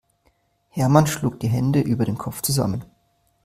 [0.69, 2.85] Hermann schlug die Hände über dem Kopf zusammen.